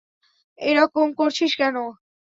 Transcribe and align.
এরকম 0.59 1.07
করছিস 1.19 1.51
কেন? 1.59 1.75